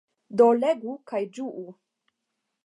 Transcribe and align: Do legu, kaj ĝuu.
Do 0.41 0.47
legu, 0.61 0.95
kaj 1.11 1.21
ĝuu. 1.37 1.67